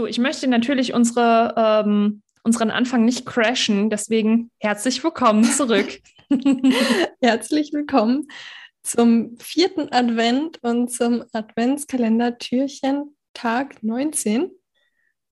So, 0.00 0.06
ich 0.06 0.16
möchte 0.16 0.46
natürlich 0.46 0.94
unsere, 0.94 1.52
ähm, 1.58 2.22
unseren 2.42 2.70
Anfang 2.70 3.04
nicht 3.04 3.26
crashen, 3.26 3.90
deswegen 3.90 4.50
herzlich 4.58 5.04
willkommen 5.04 5.44
zurück. 5.44 6.00
herzlich 7.20 7.74
willkommen 7.74 8.26
zum 8.82 9.36
vierten 9.36 9.92
Advent 9.92 10.56
und 10.62 10.90
zum 10.90 11.22
Adventskalender-Türchen 11.34 13.14
Tag 13.34 13.82
19. 13.82 14.50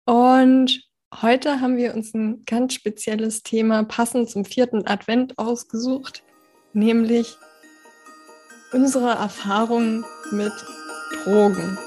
Und 0.05 0.81
heute 1.13 1.61
haben 1.61 1.77
wir 1.77 1.93
uns 1.93 2.15
ein 2.15 2.43
ganz 2.45 2.73
spezielles 2.73 3.43
Thema 3.43 3.83
passend 3.83 4.31
zum 4.31 4.45
vierten 4.45 4.87
Advent 4.87 5.37
ausgesucht, 5.37 6.23
nämlich 6.73 7.37
unsere 8.73 9.11
Erfahrungen 9.11 10.03
mit 10.31 10.53
Drogen. 11.23 11.77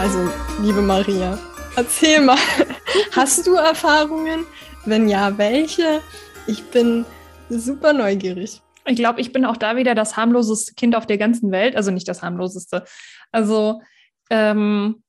Also, 0.00 0.30
liebe 0.62 0.80
Maria, 0.80 1.38
erzähl 1.76 2.22
mal, 2.22 2.38
hast 3.12 3.46
du 3.46 3.56
Erfahrungen? 3.56 4.46
Wenn 4.86 5.10
ja, 5.10 5.36
welche? 5.36 6.00
Ich 6.46 6.64
bin 6.70 7.04
super 7.50 7.92
neugierig. 7.92 8.62
Ich 8.86 8.96
glaube, 8.96 9.20
ich 9.20 9.30
bin 9.30 9.44
auch 9.44 9.58
da 9.58 9.76
wieder 9.76 9.94
das 9.94 10.16
harmloseste 10.16 10.72
Kind 10.72 10.96
auf 10.96 11.06
der 11.06 11.18
ganzen 11.18 11.52
Welt. 11.52 11.76
Also 11.76 11.90
nicht 11.90 12.08
das 12.08 12.22
harmloseste. 12.22 12.84
Also 13.30 13.82
ähm, 14.30 15.02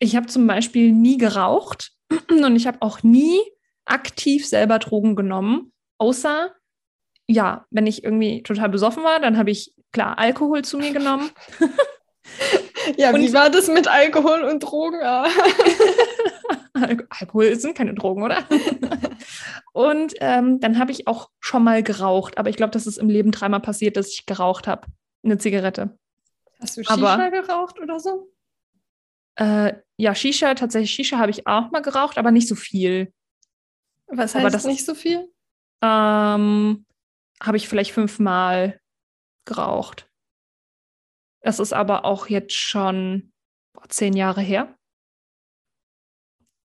ich 0.00 0.16
habe 0.16 0.26
zum 0.26 0.48
Beispiel 0.48 0.90
nie 0.90 1.16
geraucht 1.16 1.92
und 2.28 2.56
ich 2.56 2.66
habe 2.66 2.78
auch 2.80 3.04
nie 3.04 3.38
aktiv 3.84 4.48
selber 4.48 4.80
Drogen 4.80 5.14
genommen, 5.14 5.72
außer 5.98 6.50
ja, 7.28 7.66
wenn 7.70 7.86
ich 7.86 8.02
irgendwie 8.02 8.42
total 8.42 8.68
besoffen 8.68 9.04
war, 9.04 9.20
dann 9.20 9.38
habe 9.38 9.52
ich 9.52 9.74
klar 9.92 10.18
Alkohol 10.18 10.62
zu 10.62 10.76
mir 10.76 10.92
genommen. 10.92 11.30
Ja, 12.96 13.10
und 13.10 13.20
wie 13.20 13.32
war 13.32 13.50
das 13.50 13.68
mit 13.68 13.88
Alkohol 13.88 14.42
und 14.44 14.60
Drogen? 14.60 15.00
Ah. 15.02 15.26
Alkohol 17.10 17.54
sind 17.56 17.76
keine 17.76 17.94
Drogen, 17.94 18.22
oder? 18.22 18.44
und 19.72 20.14
ähm, 20.20 20.60
dann 20.60 20.78
habe 20.78 20.92
ich 20.92 21.06
auch 21.06 21.30
schon 21.40 21.64
mal 21.64 21.82
geraucht, 21.82 22.38
aber 22.38 22.50
ich 22.50 22.56
glaube, 22.56 22.72
das 22.72 22.86
ist 22.86 22.98
im 22.98 23.08
Leben 23.08 23.30
dreimal 23.30 23.60
passiert, 23.60 23.96
dass 23.96 24.08
ich 24.08 24.26
geraucht 24.26 24.66
habe. 24.66 24.86
Eine 25.24 25.38
Zigarette. 25.38 25.98
Hast 26.60 26.76
du 26.76 26.82
Shisha 26.82 26.94
aber, 26.94 27.30
geraucht 27.30 27.80
oder 27.80 28.00
so? 28.00 28.30
Äh, 29.36 29.74
ja, 29.96 30.14
Shisha, 30.14 30.54
tatsächlich 30.54 30.90
Shisha 30.90 31.18
habe 31.18 31.30
ich 31.30 31.46
auch 31.46 31.70
mal 31.70 31.82
geraucht, 31.82 32.18
aber 32.18 32.30
nicht 32.30 32.48
so 32.48 32.54
viel. 32.54 33.12
Was 34.06 34.34
heißt 34.34 34.44
aber 34.44 34.50
das 34.50 34.64
nicht 34.64 34.84
so 34.84 34.94
viel? 34.94 35.28
Ähm, 35.82 36.86
habe 37.42 37.56
ich 37.56 37.68
vielleicht 37.68 37.92
fünfmal 37.92 38.80
geraucht. 39.44 40.08
Das 41.44 41.60
ist 41.60 41.74
aber 41.74 42.06
auch 42.06 42.28
jetzt 42.28 42.54
schon 42.54 43.30
zehn 43.88 44.14
Jahre 44.14 44.40
her. 44.40 44.74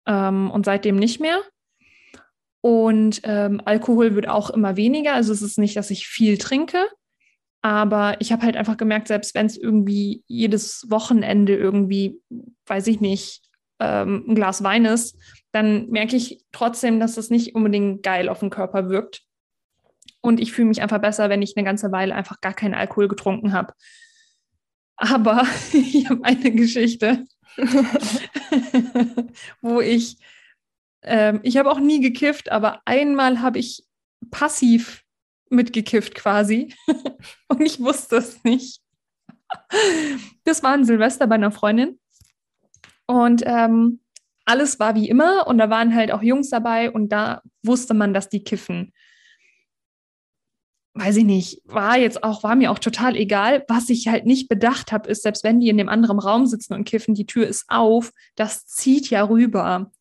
Ähm, 0.07 0.49
und 0.49 0.65
seitdem 0.65 0.95
nicht 0.95 1.19
mehr. 1.19 1.41
Und 2.61 3.19
ähm, 3.25 3.61
Alkohol 3.65 4.15
wird 4.15 4.29
auch 4.29 4.49
immer 4.49 4.77
weniger. 4.77 5.13
Also 5.13 5.33
es 5.33 5.41
ist 5.41 5.57
nicht, 5.57 5.75
dass 5.75 5.91
ich 5.91 6.07
viel 6.07 6.37
trinke. 6.37 6.87
Aber 7.61 8.15
ich 8.21 8.31
habe 8.31 8.43
halt 8.43 8.55
einfach 8.55 8.77
gemerkt, 8.77 9.09
selbst 9.09 9.35
wenn 9.35 9.45
es 9.45 9.57
irgendwie 9.57 10.23
jedes 10.27 10.89
Wochenende 10.89 11.55
irgendwie, 11.55 12.21
weiß 12.65 12.87
ich 12.87 13.01
nicht, 13.01 13.43
ähm, 13.79 14.23
ein 14.25 14.35
Glas 14.35 14.63
Wein 14.63 14.85
ist, 14.85 15.17
dann 15.51 15.89
merke 15.89 16.15
ich 16.15 16.45
trotzdem, 16.53 17.01
dass 17.01 17.15
das 17.15 17.29
nicht 17.29 17.55
unbedingt 17.55 18.03
geil 18.03 18.29
auf 18.29 18.39
den 18.39 18.49
Körper 18.49 18.89
wirkt. 18.89 19.23
Und 20.21 20.39
ich 20.39 20.53
fühle 20.53 20.69
mich 20.69 20.81
einfach 20.81 21.01
besser, 21.01 21.29
wenn 21.29 21.41
ich 21.41 21.57
eine 21.57 21.65
ganze 21.65 21.91
Weile 21.91 22.15
einfach 22.15 22.39
gar 22.39 22.53
keinen 22.53 22.73
Alkohol 22.73 23.09
getrunken 23.09 23.51
habe. 23.51 23.73
Aber 25.01 25.47
ich 25.73 26.07
habe 26.09 26.23
eine 26.23 26.51
Geschichte, 26.51 27.25
wo 29.61 29.81
ich, 29.81 30.17
ähm, 31.01 31.39
ich 31.43 31.57
habe 31.57 31.71
auch 31.71 31.79
nie 31.79 31.99
gekifft, 31.99 32.51
aber 32.51 32.81
einmal 32.85 33.41
habe 33.41 33.57
ich 33.57 33.83
passiv 34.29 35.03
mitgekifft 35.49 36.13
quasi. 36.13 36.75
Und 37.47 37.61
ich 37.61 37.79
wusste 37.79 38.17
es 38.17 38.43
nicht. 38.43 38.81
Das 40.43 40.61
war 40.61 40.73
ein 40.73 40.85
Silvester 40.85 41.25
bei 41.25 41.35
einer 41.35 41.51
Freundin. 41.51 41.99
Und 43.07 43.41
ähm, 43.45 44.01
alles 44.45 44.79
war 44.79 44.93
wie 44.95 45.09
immer. 45.09 45.47
Und 45.47 45.57
da 45.57 45.69
waren 45.71 45.95
halt 45.95 46.11
auch 46.11 46.21
Jungs 46.21 46.49
dabei. 46.51 46.91
Und 46.91 47.09
da 47.09 47.41
wusste 47.63 47.95
man, 47.95 48.13
dass 48.13 48.29
die 48.29 48.43
kiffen 48.43 48.93
weiß 50.93 51.17
ich 51.17 51.23
nicht, 51.23 51.61
war 51.65 51.97
jetzt 51.97 52.23
auch, 52.23 52.43
war 52.43 52.55
mir 52.55 52.71
auch 52.71 52.79
total 52.79 53.15
egal. 53.15 53.63
Was 53.67 53.89
ich 53.89 54.07
halt 54.07 54.25
nicht 54.25 54.49
bedacht 54.49 54.91
habe, 54.91 55.09
ist, 55.09 55.23
selbst 55.23 55.43
wenn 55.43 55.59
die 55.59 55.69
in 55.69 55.77
dem 55.77 55.89
anderen 55.89 56.19
Raum 56.19 56.45
sitzen 56.47 56.73
und 56.73 56.83
kiffen, 56.83 57.15
die 57.15 57.25
Tür 57.25 57.47
ist 57.47 57.65
auf, 57.69 58.11
das 58.35 58.65
zieht 58.67 59.09
ja 59.09 59.23
rüber. 59.23 59.91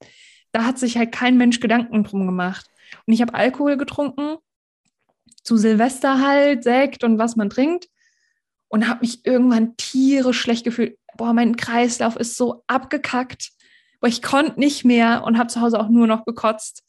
Da 0.53 0.65
hat 0.65 0.79
sich 0.79 0.97
halt 0.97 1.13
kein 1.13 1.37
Mensch 1.37 1.61
Gedanken 1.61 2.03
drum 2.03 2.27
gemacht. 2.27 2.67
Und 3.07 3.13
ich 3.13 3.23
habe 3.23 3.35
Alkohol 3.35 3.77
getrunken, 3.77 4.37
zu 5.45 5.57
Silvester 5.57 6.21
halt, 6.21 6.65
Sekt 6.65 7.05
und 7.05 7.19
was 7.19 7.37
man 7.37 7.51
trinkt. 7.51 7.89
Und 8.69 8.89
habe 8.89 9.01
mich 9.01 9.25
irgendwann 9.27 9.77
tierisch 9.77 10.41
schlecht 10.41 10.65
gefühlt. 10.65 10.97
Boah, 11.17 11.33
mein 11.33 11.57
Kreislauf 11.57 12.17
ist 12.17 12.37
so 12.37 12.63
abgekackt. 12.67 13.51
Boah, 14.01 14.09
ich 14.09 14.23
konnte 14.23 14.59
nicht 14.59 14.85
mehr 14.85 15.25
und 15.25 15.39
habe 15.39 15.49
zu 15.49 15.61
Hause 15.61 15.79
auch 15.79 15.89
nur 15.89 16.07
noch 16.07 16.25
gekotzt 16.25 16.85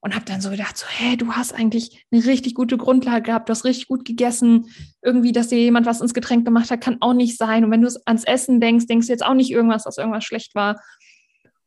und 0.00 0.14
habe 0.14 0.24
dann 0.24 0.40
so 0.40 0.50
gedacht, 0.50 0.78
so, 0.78 0.86
hey, 0.88 1.16
du 1.16 1.32
hast 1.32 1.54
eigentlich 1.54 2.06
eine 2.10 2.24
richtig 2.24 2.54
gute 2.54 2.78
Grundlage 2.78 3.22
gehabt, 3.22 3.48
du 3.48 3.50
hast 3.52 3.64
richtig 3.64 3.88
gut 3.88 4.04
gegessen. 4.04 4.70
Irgendwie, 5.02 5.32
dass 5.32 5.48
dir 5.48 5.58
jemand 5.58 5.86
was 5.86 6.00
ins 6.00 6.14
Getränk 6.14 6.46
gemacht 6.46 6.70
hat, 6.70 6.80
kann 6.80 6.96
auch 7.00 7.12
nicht 7.12 7.36
sein. 7.36 7.64
Und 7.64 7.70
wenn 7.70 7.82
du 7.82 7.88
ans 8.06 8.24
Essen 8.24 8.60
denkst, 8.60 8.86
denkst 8.86 9.06
du 9.06 9.12
jetzt 9.12 9.24
auch 9.24 9.34
nicht 9.34 9.50
irgendwas, 9.50 9.84
dass 9.84 9.98
irgendwas 9.98 10.24
schlecht 10.24 10.54
war. 10.54 10.80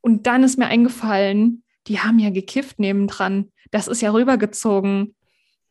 Und 0.01 0.25
dann 0.25 0.43
ist 0.43 0.57
mir 0.57 0.65
eingefallen, 0.65 1.63
die 1.87 1.99
haben 1.99 2.17
ja 2.17 2.31
gekifft 2.31 2.79
nebendran. 2.79 3.51
Das 3.71 3.87
ist 3.87 4.01
ja 4.01 4.11
rübergezogen. 4.11 5.15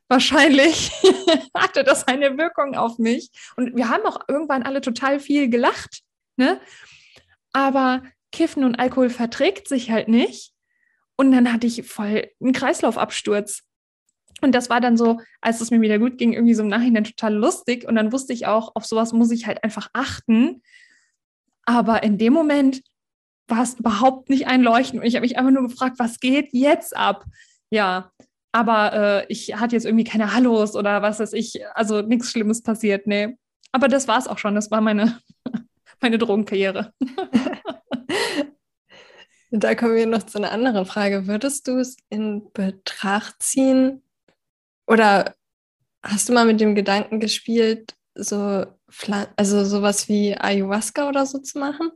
Wahrscheinlich 0.08 0.92
hatte 1.56 1.82
das 1.84 2.06
eine 2.06 2.38
Wirkung 2.38 2.76
auf 2.76 2.98
mich. 2.98 3.30
Und 3.56 3.74
wir 3.74 3.88
haben 3.88 4.04
auch 4.06 4.20
irgendwann 4.28 4.62
alle 4.62 4.80
total 4.80 5.18
viel 5.18 5.48
gelacht. 5.48 6.02
Ne? 6.36 6.60
Aber 7.52 8.02
Kiffen 8.30 8.64
und 8.64 8.76
Alkohol 8.76 9.10
verträgt 9.10 9.68
sich 9.68 9.90
halt 9.90 10.08
nicht. 10.08 10.51
Und 11.16 11.32
dann 11.32 11.52
hatte 11.52 11.66
ich 11.66 11.84
voll 11.84 12.28
einen 12.40 12.52
Kreislaufabsturz. 12.52 13.62
Und 14.40 14.54
das 14.54 14.70
war 14.70 14.80
dann 14.80 14.96
so, 14.96 15.20
als 15.40 15.60
es 15.60 15.70
mir 15.70 15.80
wieder 15.80 15.98
gut 15.98 16.18
ging, 16.18 16.32
irgendwie 16.32 16.54
so 16.54 16.62
im 16.62 16.68
Nachhinein 16.68 17.04
total 17.04 17.34
lustig. 17.34 17.86
Und 17.86 17.94
dann 17.94 18.12
wusste 18.12 18.32
ich 18.32 18.46
auch, 18.46 18.72
auf 18.74 18.84
sowas 18.84 19.12
muss 19.12 19.30
ich 19.30 19.46
halt 19.46 19.62
einfach 19.62 19.88
achten. 19.92 20.62
Aber 21.64 22.02
in 22.02 22.18
dem 22.18 22.32
Moment 22.32 22.82
war 23.46 23.62
es 23.62 23.74
überhaupt 23.74 24.30
nicht 24.30 24.46
einleuchtend. 24.46 25.00
Und 25.00 25.06
ich 25.06 25.14
habe 25.14 25.22
mich 25.22 25.38
einfach 25.38 25.52
nur 25.52 25.68
gefragt, 25.68 25.98
was 25.98 26.18
geht 26.18 26.48
jetzt 26.52 26.96
ab? 26.96 27.24
Ja, 27.70 28.10
aber 28.52 28.92
äh, 28.92 29.26
ich 29.28 29.54
hatte 29.58 29.76
jetzt 29.76 29.86
irgendwie 29.86 30.04
keine 30.04 30.34
Hallos 30.34 30.76
oder 30.76 31.02
was 31.02 31.20
weiß 31.20 31.32
ich. 31.34 31.64
Also 31.74 32.02
nichts 32.02 32.30
Schlimmes 32.30 32.62
passiert, 32.62 33.06
nee. 33.06 33.36
Aber 33.72 33.88
das 33.88 34.08
war 34.08 34.18
es 34.18 34.28
auch 34.28 34.38
schon. 34.38 34.54
Das 34.54 34.70
war 34.70 34.80
meine, 34.80 35.20
meine 36.00 36.18
Drogenkarriere. 36.18 36.92
Da 39.54 39.74
kommen 39.74 39.96
wir 39.96 40.06
noch 40.06 40.22
zu 40.22 40.38
einer 40.38 40.50
anderen 40.50 40.86
Frage. 40.86 41.26
Würdest 41.26 41.68
du 41.68 41.78
es 41.78 41.98
in 42.08 42.50
Betracht 42.54 43.42
ziehen 43.42 44.02
oder 44.86 45.34
hast 46.02 46.30
du 46.30 46.32
mal 46.32 46.46
mit 46.46 46.58
dem 46.58 46.74
Gedanken 46.74 47.20
gespielt, 47.20 47.94
so 48.14 48.64
also 49.36 49.64
sowas 49.64 50.08
wie 50.08 50.34
Ayahuasca 50.34 51.06
oder 51.06 51.26
so 51.26 51.38
zu 51.38 51.58
machen? 51.58 51.90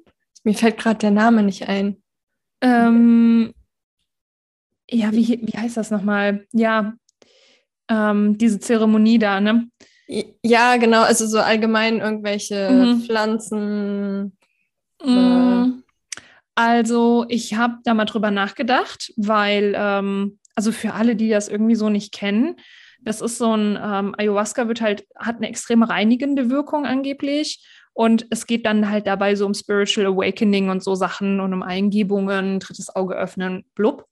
Mir 0.45 0.53
fällt 0.53 0.77
gerade 0.77 0.99
der 0.99 1.11
Name 1.11 1.43
nicht 1.43 1.67
ein. 1.67 2.03
Ähm, 2.61 3.55
ja, 4.91 5.13
wie, 5.13 5.41
wie 5.43 5.59
heißt 5.59 5.79
das 5.79 5.91
nochmal? 5.91 6.47
Ja, 6.53 6.95
ähm, 7.89 8.37
diese 8.37 8.61
Zeremonie 8.61 9.19
da, 9.19 9.41
ne? 9.41 9.71
Ja, 10.43 10.77
genau, 10.77 11.03
also 11.03 11.27
so 11.27 11.41
allgemein 11.41 12.01
irgendwelche 12.01 12.71
mhm. 12.71 13.01
Pflanzen. 13.01 14.37
Mhm. 15.03 15.66
Also 16.57 17.27
ich 17.29 17.55
habe 17.55 17.77
da 17.85 17.93
mal 17.93 18.07
drüber 18.07 18.31
nachgedacht, 18.31 19.13
weil, 19.17 19.75
ähm, 19.77 20.39
also 20.55 20.73
für 20.73 20.95
alle, 20.95 21.15
die 21.15 21.29
das 21.29 21.49
irgendwie 21.49 21.75
so 21.75 21.91
nicht 21.91 22.13
kennen, 22.13 22.57
das 23.03 23.21
ist 23.21 23.37
so 23.37 23.55
ein, 23.55 23.79
ähm, 23.81 24.15
Ayahuasca 24.17 24.67
wird 24.67 24.81
halt, 24.81 25.07
hat 25.15 25.37
eine 25.37 25.49
extreme 25.49 25.89
reinigende 25.89 26.51
Wirkung 26.51 26.87
angeblich. 26.87 27.65
Und 27.93 28.27
es 28.31 28.47
geht 28.47 28.65
dann 28.67 28.91
halt 28.91 29.07
dabei 29.07 29.35
so 29.37 29.47
um 29.47 29.55
Spiritual 29.55 30.07
Awakening 30.07 30.71
und 30.71 30.83
so 30.83 30.95
Sachen 30.95 31.41
und 31.41 31.53
um 31.53 31.63
Eingebungen, 31.63 32.59
drittes 32.59 32.95
Auge 32.95 33.15
öffnen, 33.15 33.65
blub. 33.75 34.07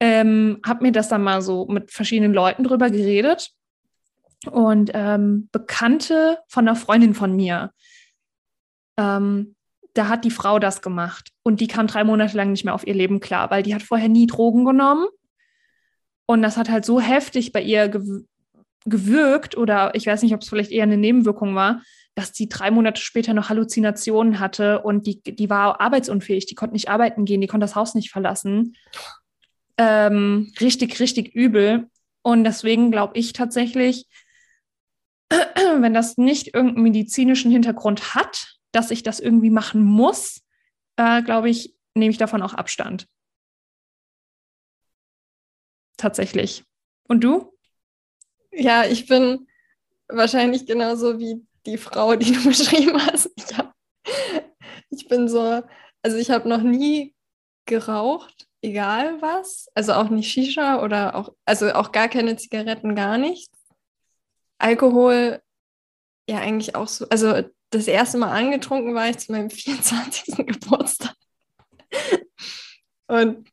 Ähm, 0.00 0.60
hab 0.66 0.80
mir 0.80 0.92
das 0.92 1.08
dann 1.08 1.22
mal 1.22 1.42
so 1.42 1.66
mit 1.66 1.90
verschiedenen 1.90 2.32
Leuten 2.32 2.64
drüber 2.64 2.88
geredet. 2.90 3.50
Und 4.50 4.90
ähm, 4.94 5.48
Bekannte 5.52 6.38
von 6.48 6.66
einer 6.66 6.76
Freundin 6.76 7.14
von 7.14 7.36
mir, 7.36 7.70
ähm, 8.98 9.53
da 9.94 10.08
hat 10.08 10.24
die 10.24 10.30
Frau 10.30 10.58
das 10.58 10.82
gemacht 10.82 11.30
und 11.42 11.60
die 11.60 11.68
kam 11.68 11.86
drei 11.86 12.04
Monate 12.04 12.36
lang 12.36 12.50
nicht 12.50 12.64
mehr 12.64 12.74
auf 12.74 12.86
ihr 12.86 12.94
Leben 12.94 13.20
klar, 13.20 13.50
weil 13.50 13.62
die 13.62 13.74
hat 13.74 13.82
vorher 13.82 14.08
nie 14.08 14.26
Drogen 14.26 14.64
genommen 14.64 15.06
Und 16.26 16.42
das 16.42 16.56
hat 16.56 16.68
halt 16.68 16.84
so 16.84 17.00
heftig 17.00 17.52
bei 17.52 17.62
ihr 17.62 17.88
gew 17.88 18.24
gewirkt, 18.86 19.56
oder 19.56 19.94
ich 19.94 20.06
weiß 20.06 20.22
nicht, 20.22 20.34
ob 20.34 20.42
es 20.42 20.48
vielleicht 20.50 20.70
eher 20.70 20.82
eine 20.82 20.98
Nebenwirkung 20.98 21.54
war, 21.54 21.80
dass 22.14 22.32
die 22.32 22.50
drei 22.50 22.70
Monate 22.70 23.00
später 23.00 23.32
noch 23.32 23.48
Halluzinationen 23.48 24.40
hatte 24.40 24.82
und 24.82 25.06
die, 25.06 25.22
die 25.22 25.48
war 25.48 25.80
arbeitsunfähig, 25.80 26.44
die 26.44 26.54
konnte 26.54 26.74
nicht 26.74 26.90
arbeiten 26.90 27.24
gehen, 27.24 27.40
die 27.40 27.46
konnte 27.46 27.64
das 27.64 27.76
Haus 27.76 27.94
nicht 27.94 28.10
verlassen. 28.10 28.76
Ähm, 29.78 30.52
richtig, 30.60 31.00
richtig 31.00 31.34
übel. 31.34 31.88
Und 32.22 32.44
deswegen 32.44 32.90
glaube 32.90 33.18
ich 33.18 33.32
tatsächlich, 33.32 34.06
wenn 35.30 35.94
das 35.94 36.18
nicht 36.18 36.54
irgendeinen 36.54 36.84
medizinischen 36.84 37.50
Hintergrund 37.50 38.14
hat, 38.14 38.53
dass 38.74 38.90
ich 38.90 39.02
das 39.02 39.20
irgendwie 39.20 39.50
machen 39.50 39.82
muss, 39.82 40.42
äh, 40.96 41.22
glaube 41.22 41.48
ich, 41.48 41.74
nehme 41.94 42.10
ich 42.10 42.18
davon 42.18 42.42
auch 42.42 42.54
Abstand. 42.54 43.06
Tatsächlich. 45.96 46.64
Und 47.08 47.22
du? 47.22 47.56
Ja, 48.50 48.84
ich 48.84 49.06
bin 49.06 49.46
wahrscheinlich 50.08 50.66
genauso 50.66 51.18
wie 51.18 51.46
die 51.66 51.78
Frau, 51.78 52.16
die 52.16 52.32
du 52.32 52.44
beschrieben 52.48 53.00
hast. 53.06 53.30
Ich, 53.36 53.56
hab, 53.56 53.74
ich 54.90 55.08
bin 55.08 55.28
so, 55.28 55.62
also 56.02 56.16
ich 56.16 56.30
habe 56.30 56.48
noch 56.48 56.62
nie 56.62 57.14
geraucht, 57.66 58.48
egal 58.60 59.22
was. 59.22 59.68
Also 59.74 59.92
auch 59.92 60.08
nicht 60.08 60.30
Shisha 60.30 60.82
oder 60.82 61.14
auch, 61.14 61.32
also 61.44 61.72
auch 61.72 61.92
gar 61.92 62.08
keine 62.08 62.36
Zigaretten, 62.36 62.96
gar 62.96 63.18
nichts. 63.18 63.56
Alkohol, 64.58 65.42
ja, 66.28 66.38
eigentlich 66.38 66.74
auch 66.74 66.88
so. 66.88 67.08
Also 67.08 67.44
das 67.74 67.88
erste 67.88 68.18
Mal 68.18 68.30
angetrunken 68.30 68.94
war 68.94 69.08
ich 69.08 69.18
zu 69.18 69.32
meinem 69.32 69.50
24. 69.50 70.46
Geburtstag. 70.46 71.14
Und 73.06 73.48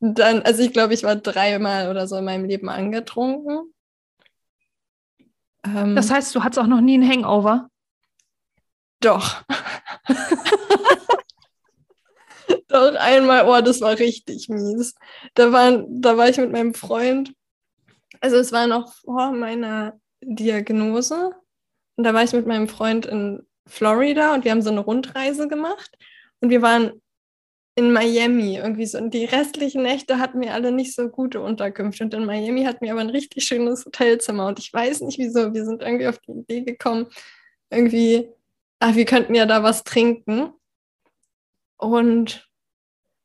dann, 0.00 0.42
also 0.42 0.62
ich 0.62 0.72
glaube, 0.72 0.94
ich 0.94 1.02
war 1.02 1.16
dreimal 1.16 1.90
oder 1.90 2.06
so 2.08 2.16
in 2.16 2.24
meinem 2.24 2.44
Leben 2.44 2.68
angetrunken. 2.68 3.72
Ähm, 5.64 5.94
das 5.94 6.10
heißt, 6.10 6.34
du 6.34 6.42
hattest 6.42 6.58
auch 6.58 6.66
noch 6.66 6.80
nie 6.80 6.94
einen 6.94 7.08
Hangover? 7.08 7.68
Doch. 9.00 9.42
Doch, 12.68 12.94
einmal, 12.96 13.46
oh, 13.46 13.60
das 13.60 13.80
war 13.80 13.98
richtig 13.98 14.48
mies. 14.48 14.94
Da, 15.34 15.52
waren, 15.52 16.00
da 16.00 16.16
war 16.16 16.28
ich 16.28 16.38
mit 16.38 16.50
meinem 16.52 16.74
Freund, 16.74 17.34
also 18.20 18.36
es 18.36 18.50
war 18.52 18.66
noch 18.66 18.92
vor 18.94 19.32
meiner 19.32 20.00
Diagnose. 20.22 21.32
Und 21.96 22.04
da 22.04 22.14
war 22.14 22.22
ich 22.22 22.32
mit 22.32 22.46
meinem 22.46 22.68
Freund 22.68 23.06
in 23.06 23.46
Florida 23.66 24.34
und 24.34 24.44
wir 24.44 24.50
haben 24.50 24.62
so 24.62 24.70
eine 24.70 24.80
Rundreise 24.80 25.48
gemacht. 25.48 25.96
Und 26.40 26.50
wir 26.50 26.62
waren 26.62 27.02
in 27.74 27.92
Miami 27.92 28.56
irgendwie 28.56 28.86
so. 28.86 28.98
Und 28.98 29.14
die 29.14 29.24
restlichen 29.24 29.82
Nächte 29.82 30.18
hatten 30.18 30.40
wir 30.40 30.54
alle 30.54 30.72
nicht 30.72 30.94
so 30.94 31.08
gute 31.08 31.40
Unterkünfte. 31.40 32.04
Und 32.04 32.14
in 32.14 32.24
Miami 32.24 32.64
hatten 32.64 32.84
wir 32.84 32.92
aber 32.92 33.00
ein 33.00 33.10
richtig 33.10 33.44
schönes 33.44 33.84
Hotelzimmer. 33.86 34.46
Und 34.46 34.58
ich 34.58 34.72
weiß 34.72 35.00
nicht 35.02 35.18
wieso. 35.18 35.54
Wir 35.54 35.64
sind 35.64 35.82
irgendwie 35.82 36.06
auf 36.06 36.18
die 36.18 36.32
Idee 36.32 36.62
gekommen, 36.62 37.06
irgendwie, 37.70 38.28
ach, 38.80 38.94
wir 38.94 39.04
könnten 39.04 39.34
ja 39.34 39.46
da 39.46 39.62
was 39.62 39.84
trinken. 39.84 40.52
Und 41.78 42.48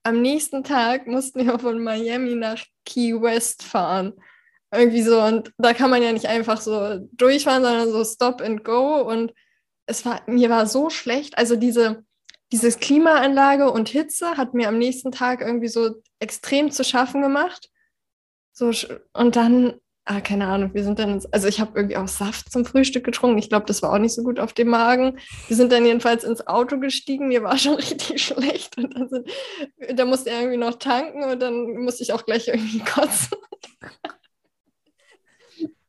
am 0.03 0.21
nächsten 0.21 0.63
Tag 0.63 1.07
mussten 1.07 1.45
wir 1.45 1.59
von 1.59 1.83
Miami 1.83 2.35
nach 2.35 2.63
Key 2.85 3.21
West 3.21 3.63
fahren. 3.63 4.13
Irgendwie 4.73 5.01
so. 5.01 5.21
Und 5.21 5.53
da 5.57 5.73
kann 5.73 5.89
man 5.89 6.03
ja 6.03 6.11
nicht 6.11 6.27
einfach 6.27 6.59
so 6.59 6.99
durchfahren, 7.13 7.63
sondern 7.63 7.91
so 7.91 8.03
Stop 8.03 8.41
and 8.41 8.63
Go. 8.63 9.01
Und 9.01 9.33
es 9.85 10.05
war, 10.05 10.21
mir 10.27 10.49
war 10.49 10.67
so 10.67 10.89
schlecht. 10.89 11.37
Also 11.37 11.55
diese 11.55 12.03
dieses 12.51 12.79
Klimaanlage 12.79 13.71
und 13.71 13.89
Hitze 13.89 14.37
hat 14.37 14.53
mir 14.53 14.69
am 14.69 14.77
nächsten 14.77 15.11
Tag 15.11 15.41
irgendwie 15.41 15.67
so 15.67 16.01
extrem 16.19 16.71
zu 16.71 16.83
schaffen 16.83 17.21
gemacht. 17.21 17.69
So, 18.53 18.71
und 19.13 19.35
dann, 19.35 19.75
ah, 20.05 20.21
keine 20.21 20.47
Ahnung, 20.47 20.73
wir 20.73 20.83
sind 20.83 20.97
dann, 20.97 21.21
also 21.31 21.47
ich 21.47 21.59
habe 21.59 21.73
irgendwie 21.75 21.97
auch 21.97 22.07
Saft 22.07 22.51
zum 22.51 22.65
Frühstück 22.65 23.03
getrunken. 23.03 23.37
Ich 23.37 23.49
glaube, 23.49 23.65
das 23.65 23.81
war 23.81 23.91
auch 23.91 23.99
nicht 23.99 24.15
so 24.15 24.23
gut 24.23 24.39
auf 24.39 24.53
dem 24.53 24.69
Magen. 24.69 25.19
Wir 25.47 25.57
sind 25.57 25.71
dann 25.71 25.85
jedenfalls 25.85 26.23
ins 26.23 26.47
Auto 26.47 26.79
gestiegen. 26.79 27.27
Mir 27.27 27.43
war 27.43 27.57
schon 27.57 27.75
richtig 27.75 28.23
schlecht. 28.23 28.77
Und 28.77 28.95
dann 28.95 29.09
sind, 29.09 29.29
da 29.93 30.05
musste 30.05 30.29
er 30.29 30.39
irgendwie 30.39 30.57
noch 30.57 30.79
tanken 30.79 31.23
und 31.23 31.41
dann 31.41 31.83
musste 31.83 32.03
ich 32.03 32.13
auch 32.13 32.25
gleich 32.25 32.47
irgendwie 32.47 32.79
kotzen. 32.79 33.37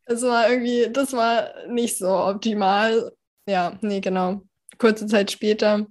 Das 0.08 0.22
war 0.22 0.48
irgendwie, 0.48 0.88
das 0.90 1.12
war 1.12 1.50
nicht 1.68 1.98
so 1.98 2.08
optimal. 2.08 3.12
Ja, 3.46 3.78
nee, 3.82 4.00
genau. 4.00 4.42
Kurze 4.78 5.06
Zeit 5.06 5.30
später 5.30 5.86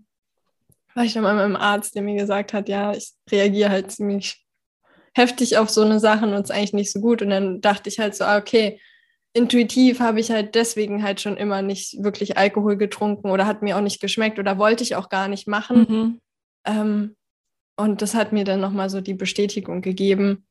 war 0.96 1.04
ich 1.04 1.14
dann 1.14 1.24
mal 1.24 1.36
mit 1.36 1.44
einem 1.44 1.56
Arzt, 1.56 1.94
der 1.94 2.02
mir 2.02 2.16
gesagt 2.16 2.54
hat, 2.54 2.68
ja, 2.68 2.92
ich 2.94 3.14
reagiere 3.30 3.70
halt 3.70 3.92
ziemlich 3.92 4.44
heftig 5.14 5.58
auf 5.58 5.70
so 5.70 5.82
eine 5.82 6.00
Sachen 6.00 6.30
und 6.30 6.42
es 6.42 6.50
ist 6.50 6.56
eigentlich 6.56 6.74
nicht 6.74 6.92
so 6.92 7.00
gut. 7.00 7.22
Und 7.22 7.30
dann 7.30 7.62
dachte 7.62 7.90
ich 7.90 8.00
halt 8.00 8.16
so, 8.16 8.24
ah, 8.24 8.38
okay, 8.38 8.82
intuitiv 9.34 10.00
habe 10.00 10.20
ich 10.20 10.32
halt 10.32 10.56
deswegen 10.56 11.04
halt 11.04 11.22
schon 11.22 11.38
immer 11.38 11.62
nicht 11.62 12.04
wirklich 12.04 12.38
Alkohol 12.38 12.76
getrunken 12.78 13.30
oder 13.30 13.46
hat 13.46 13.62
mir 13.62 13.78
auch 13.78 13.82
nicht 13.82 14.02
geschmeckt 14.02 14.40
oder 14.40 14.58
wollte 14.58 14.84
ich 14.84 14.96
auch 14.96 15.10
gar 15.10 15.28
nicht 15.28 15.48
machen. 15.48 15.86
Mhm. 15.88 16.20
Ähm, 16.66 17.16
und 17.76 18.02
das 18.02 18.16
hat 18.16 18.34
mir 18.34 18.44
dann 18.44 18.60
nochmal 18.60 18.90
so 18.90 19.00
die 19.00 19.14
Bestätigung 19.14 19.82
gegeben. 19.82 20.48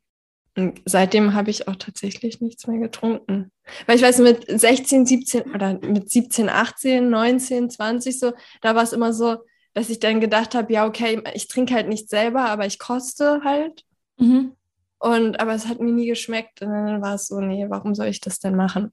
Und 0.57 0.81
seitdem 0.87 1.35
habe 1.35 1.51
ich 1.51 1.69
auch 1.69 1.77
tatsächlich 1.77 2.41
nichts 2.41 2.67
mehr 2.67 2.79
getrunken. 2.79 3.53
Weil 3.87 3.97
ich 3.97 4.03
weiß, 4.03 4.19
mit 4.21 4.47
16, 4.49 5.05
17 5.05 5.43
oder 5.55 5.79
mit 5.81 6.11
17, 6.11 6.49
18, 6.49 7.11
19, 7.11 7.69
20 7.71 8.19
so, 8.19 8.33
da 8.63 8.75
war 8.75 8.83
es 8.83 8.95
immer 8.95 9.13
so, 9.13 9.37
dass 9.75 9.91
ich 9.91 10.01
dann 10.01 10.21
gedacht 10.21 10.55
habe, 10.55 10.73
ja, 10.73 10.87
okay, 10.87 11.23
ich 11.35 11.49
trinke 11.49 11.75
halt 11.75 11.89
nicht 11.89 12.09
selber, 12.09 12.47
aber 12.47 12.65
ich 12.65 12.79
koste 12.79 13.43
halt. 13.45 13.85
Mhm. 14.17 14.53
Und 14.99 15.39
aber 15.39 15.55
es 15.55 15.67
hat 15.67 15.81
mir 15.81 15.93
nie 15.93 16.07
geschmeckt. 16.07 16.63
Und 16.63 16.71
dann 16.71 17.03
war 17.03 17.17
es 17.17 17.27
so, 17.27 17.39
nee, 17.41 17.67
warum 17.69 17.95
soll 17.95 18.07
ich 18.07 18.23
das 18.23 18.39
denn 18.39 18.57
machen? 18.57 18.93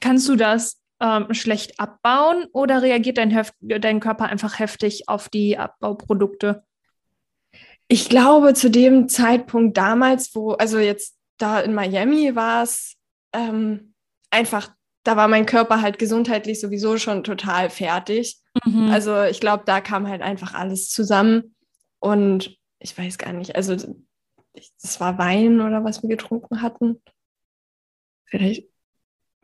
Kannst 0.00 0.28
du 0.28 0.36
das 0.36 0.78
ähm, 1.00 1.32
schlecht 1.32 1.80
abbauen 1.80 2.44
oder 2.52 2.82
reagiert 2.82 3.16
dein, 3.16 3.30
Hef 3.30 3.52
dein 3.60 4.00
Körper 4.00 4.26
einfach 4.26 4.58
heftig 4.58 5.08
auf 5.08 5.30
die 5.30 5.56
Abbauprodukte? 5.56 6.64
Ich 7.88 8.08
glaube, 8.08 8.54
zu 8.54 8.70
dem 8.70 9.08
Zeitpunkt 9.08 9.76
damals, 9.76 10.34
wo, 10.34 10.52
also 10.52 10.78
jetzt 10.78 11.16
da 11.38 11.60
in 11.60 11.74
Miami 11.74 12.34
war 12.36 12.62
es 12.62 12.96
ähm, 13.32 13.94
einfach, 14.30 14.70
da 15.04 15.16
war 15.16 15.28
mein 15.28 15.46
Körper 15.46 15.80
halt 15.80 15.98
gesundheitlich 15.98 16.60
sowieso 16.60 16.98
schon 16.98 17.24
total 17.24 17.70
fertig. 17.70 18.38
Mhm. 18.64 18.90
Also 18.90 19.22
ich 19.22 19.40
glaube, 19.40 19.62
da 19.64 19.80
kam 19.80 20.06
halt 20.06 20.20
einfach 20.20 20.54
alles 20.54 20.90
zusammen. 20.90 21.54
Und 22.00 22.56
ich 22.78 22.96
weiß 22.96 23.18
gar 23.18 23.32
nicht, 23.32 23.56
also 23.56 23.74
es 24.54 25.00
war 25.00 25.18
Wein 25.18 25.60
oder 25.60 25.82
was 25.84 26.02
wir 26.02 26.10
getrunken 26.10 26.62
hatten. 26.62 27.02
Vielleicht, 28.26 28.68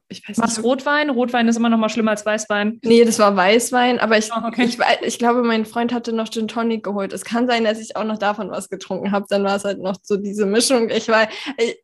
ich 0.08 0.28
weiß 0.28 0.38
was, 0.38 0.56
nicht. 0.56 0.64
Rotwein? 0.64 1.10
Rotwein 1.10 1.48
ist 1.48 1.56
immer 1.56 1.68
noch 1.68 1.78
mal 1.78 1.88
schlimmer 1.88 2.12
als 2.12 2.26
Weißwein. 2.26 2.78
Nee, 2.84 3.04
das 3.04 3.18
war 3.18 3.34
Weißwein, 3.34 3.98
aber 3.98 4.18
ich, 4.18 4.30
oh, 4.32 4.46
okay. 4.46 4.64
ich, 4.64 4.78
ich 5.02 5.18
glaube, 5.18 5.42
mein 5.42 5.64
Freund 5.64 5.92
hatte 5.92 6.12
noch 6.12 6.30
Gin 6.30 6.48
Tonic 6.48 6.84
geholt. 6.84 7.12
Es 7.12 7.24
kann 7.24 7.46
sein, 7.46 7.64
dass 7.64 7.80
ich 7.80 7.96
auch 7.96 8.04
noch 8.04 8.18
davon 8.18 8.50
was 8.50 8.68
getrunken 8.68 9.12
habe. 9.12 9.26
Dann 9.28 9.44
war 9.44 9.56
es 9.56 9.64
halt 9.64 9.80
noch 9.80 9.96
so 10.02 10.16
diese 10.16 10.46
Mischung. 10.46 10.90
Ich 10.90 11.08
war, 11.08 11.28
ich, 11.56 11.82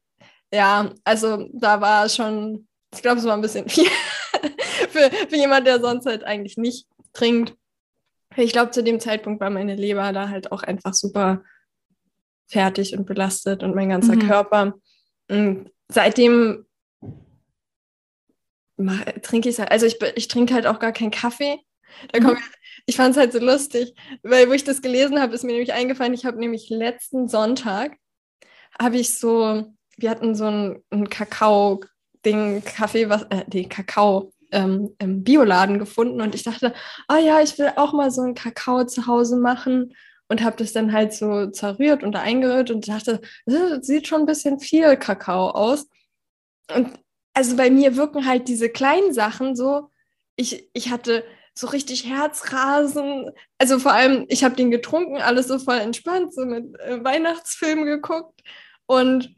ja, 0.52 0.90
also 1.04 1.48
da 1.52 1.80
war 1.80 2.08
schon, 2.08 2.66
ich 2.92 3.02
glaube, 3.02 3.18
es 3.18 3.24
war 3.24 3.34
ein 3.34 3.40
bisschen 3.40 3.68
viel 3.68 3.86
für, 4.90 5.10
für 5.28 5.36
jemand, 5.36 5.66
der 5.66 5.80
sonst 5.80 6.06
halt 6.06 6.24
eigentlich 6.24 6.56
nicht 6.56 6.86
trinkt. 7.12 7.54
Ich 8.36 8.52
glaube, 8.52 8.70
zu 8.70 8.82
dem 8.82 9.00
Zeitpunkt 9.00 9.40
war 9.40 9.50
meine 9.50 9.74
Leber 9.74 10.12
da 10.12 10.28
halt 10.28 10.52
auch 10.52 10.62
einfach 10.62 10.94
super 10.94 11.42
fertig 12.48 12.96
und 12.96 13.06
belastet 13.06 13.62
und 13.62 13.74
mein 13.74 13.88
ganzer 13.88 14.16
mhm. 14.16 14.26
Körper. 14.26 14.74
Und 15.28 15.70
seitdem 15.88 16.66
trinke 19.22 19.48
ich 19.48 19.58
halt, 19.58 19.70
also 19.70 19.86
ich, 19.86 19.98
ich 20.16 20.28
trinke 20.28 20.54
halt 20.54 20.66
auch 20.66 20.78
gar 20.78 20.92
keinen 20.92 21.10
Kaffee. 21.10 21.58
Da 22.12 22.20
mhm. 22.20 22.36
ich 22.86 22.96
fand 22.96 23.12
es 23.12 23.16
halt 23.16 23.32
so 23.32 23.38
lustig, 23.38 23.94
weil 24.22 24.48
wo 24.48 24.52
ich 24.52 24.64
das 24.64 24.82
gelesen 24.82 25.20
habe, 25.20 25.34
ist 25.34 25.44
mir 25.44 25.52
nämlich 25.52 25.72
eingefallen, 25.72 26.14
ich 26.14 26.24
habe 26.24 26.38
nämlich 26.38 26.70
letzten 26.70 27.28
Sonntag, 27.28 27.96
habe 28.78 28.96
ich 28.96 29.18
so, 29.18 29.72
wir 29.96 30.10
hatten 30.10 30.34
so 30.34 30.46
ein, 30.46 30.82
ein 30.90 31.08
Kakao-Ding, 31.08 32.62
Kaffee, 32.64 33.08
was, 33.08 33.22
äh, 33.24 33.44
nee, 33.52 33.64
Kakao, 33.64 34.32
ähm, 34.52 34.94
im 34.98 35.22
Bioladen 35.22 35.78
gefunden 35.78 36.20
und 36.20 36.34
ich 36.34 36.42
dachte, 36.42 36.74
ah 37.08 37.16
oh 37.16 37.24
ja, 37.24 37.40
ich 37.40 37.58
will 37.58 37.72
auch 37.76 37.92
mal 37.92 38.10
so 38.10 38.22
einen 38.22 38.34
Kakao 38.34 38.84
zu 38.84 39.06
Hause 39.06 39.36
machen 39.36 39.94
und 40.28 40.42
habe 40.42 40.56
das 40.56 40.72
dann 40.72 40.92
halt 40.92 41.12
so 41.12 41.48
zerrührt 41.50 42.02
und 42.02 42.16
eingerührt 42.16 42.70
und 42.70 42.88
dachte, 42.88 43.20
das 43.46 43.86
sieht 43.86 44.06
schon 44.06 44.20
ein 44.20 44.26
bisschen 44.26 44.60
viel 44.60 44.96
Kakao 44.96 45.50
aus. 45.50 45.88
Und 46.74 46.98
also 47.34 47.56
bei 47.56 47.70
mir 47.70 47.96
wirken 47.96 48.26
halt 48.26 48.48
diese 48.48 48.68
kleinen 48.68 49.12
Sachen 49.12 49.56
so, 49.56 49.90
ich, 50.36 50.68
ich 50.72 50.90
hatte 50.90 51.24
so 51.54 51.66
richtig 51.68 52.06
Herzrasen. 52.06 53.30
Also 53.58 53.78
vor 53.78 53.92
allem, 53.92 54.24
ich 54.28 54.44
habe 54.44 54.56
den 54.56 54.70
getrunken, 54.70 55.18
alles 55.18 55.48
so 55.48 55.58
voll 55.58 55.78
entspannt, 55.78 56.34
so 56.34 56.44
mit 56.44 56.78
äh, 56.80 57.02
Weihnachtsfilm 57.04 57.84
geguckt. 57.84 58.40
Und 58.86 59.34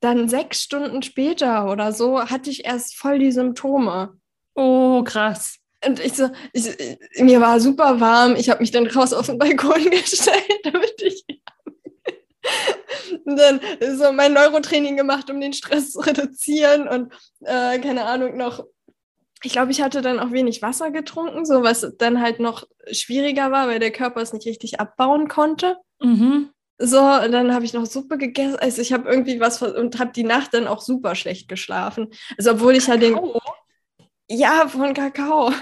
dann 0.00 0.28
sechs 0.28 0.62
Stunden 0.62 1.02
später 1.02 1.70
oder 1.70 1.92
so 1.92 2.20
hatte 2.20 2.50
ich 2.50 2.64
erst 2.64 2.96
voll 2.96 3.18
die 3.18 3.32
Symptome. 3.32 4.18
Oh, 4.54 5.02
krass. 5.04 5.58
Und 5.84 6.00
ich 6.00 6.14
so, 6.14 6.28
ich, 6.52 6.76
mir 7.18 7.40
war 7.40 7.60
super 7.60 8.00
warm. 8.00 8.36
Ich 8.36 8.50
habe 8.50 8.60
mich 8.60 8.70
dann 8.70 8.86
raus 8.86 9.12
auf 9.12 9.26
den 9.26 9.38
Balkon 9.38 9.84
gestellt, 9.90 10.60
damit 10.64 11.00
ich. 11.02 11.24
Und 13.30 13.36
dann 13.38 13.60
so 13.96 14.12
mein 14.12 14.32
Neurotraining 14.32 14.96
gemacht, 14.96 15.30
um 15.30 15.40
den 15.40 15.52
Stress 15.52 15.92
zu 15.92 16.00
reduzieren 16.00 16.88
und 16.88 17.12
äh, 17.40 17.78
keine 17.78 18.04
Ahnung 18.04 18.36
noch. 18.36 18.64
Ich 19.42 19.52
glaube, 19.52 19.70
ich 19.70 19.80
hatte 19.80 20.02
dann 20.02 20.20
auch 20.20 20.32
wenig 20.32 20.60
Wasser 20.60 20.90
getrunken, 20.90 21.46
so 21.46 21.62
was 21.62 21.86
dann 21.98 22.20
halt 22.20 22.40
noch 22.40 22.66
schwieriger 22.90 23.50
war, 23.50 23.68
weil 23.68 23.78
der 23.78 23.90
Körper 23.90 24.20
es 24.20 24.34
nicht 24.34 24.46
richtig 24.46 24.80
abbauen 24.80 25.28
konnte. 25.28 25.76
Mhm. 26.00 26.50
So, 26.82 26.98
und 26.98 27.32
dann 27.32 27.52
habe 27.52 27.64
ich 27.64 27.74
noch 27.74 27.84
Suppe 27.84 28.16
gegessen. 28.16 28.56
Also 28.56 28.80
ich 28.80 28.92
habe 28.92 29.08
irgendwie 29.08 29.38
was 29.38 29.62
und 29.62 29.98
habe 29.98 30.12
die 30.12 30.24
Nacht 30.24 30.54
dann 30.54 30.66
auch 30.66 30.80
super 30.80 31.14
schlecht 31.14 31.48
geschlafen. 31.48 32.08
Also 32.38 32.52
obwohl 32.52 32.74
ich 32.74 32.88
halt 32.88 33.02
den 33.02 33.18
ja 34.30 34.66
von 34.68 34.94
Kakao. 34.94 35.52